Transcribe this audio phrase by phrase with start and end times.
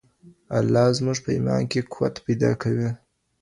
[0.57, 2.89] الله زموږ په ایمان کي قوت پیدا کوي.